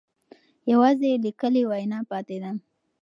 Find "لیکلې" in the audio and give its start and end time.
1.25-1.63